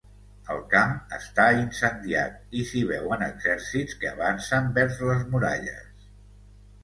[0.53, 6.09] El camp està incendiat i s'hi veuen exèrcits que avancen vers les muralles.